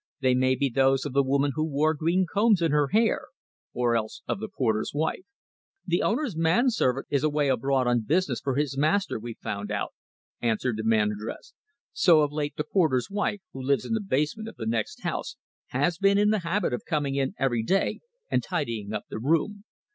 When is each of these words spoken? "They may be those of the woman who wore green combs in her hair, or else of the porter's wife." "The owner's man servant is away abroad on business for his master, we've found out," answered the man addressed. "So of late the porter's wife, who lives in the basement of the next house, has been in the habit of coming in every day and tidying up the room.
"They 0.19 0.33
may 0.33 0.55
be 0.55 0.67
those 0.67 1.05
of 1.05 1.13
the 1.13 1.21
woman 1.21 1.51
who 1.53 1.63
wore 1.63 1.93
green 1.93 2.25
combs 2.25 2.59
in 2.59 2.71
her 2.71 2.87
hair, 2.87 3.27
or 3.71 3.95
else 3.95 4.23
of 4.27 4.39
the 4.39 4.47
porter's 4.49 4.93
wife." 4.95 5.25
"The 5.85 6.01
owner's 6.01 6.35
man 6.35 6.71
servant 6.71 7.05
is 7.11 7.23
away 7.23 7.49
abroad 7.49 7.85
on 7.85 8.01
business 8.01 8.39
for 8.41 8.55
his 8.55 8.75
master, 8.75 9.19
we've 9.19 9.37
found 9.37 9.69
out," 9.71 9.93
answered 10.41 10.77
the 10.77 10.83
man 10.83 11.11
addressed. 11.11 11.53
"So 11.93 12.21
of 12.21 12.31
late 12.31 12.55
the 12.57 12.63
porter's 12.63 13.11
wife, 13.11 13.41
who 13.53 13.61
lives 13.61 13.85
in 13.85 13.93
the 13.93 14.01
basement 14.01 14.49
of 14.49 14.55
the 14.55 14.65
next 14.65 15.03
house, 15.03 15.37
has 15.67 15.99
been 15.99 16.17
in 16.17 16.31
the 16.31 16.39
habit 16.39 16.73
of 16.73 16.81
coming 16.83 17.13
in 17.13 17.35
every 17.37 17.61
day 17.61 17.99
and 18.27 18.41
tidying 18.41 18.93
up 18.93 19.03
the 19.07 19.19
room. 19.19 19.65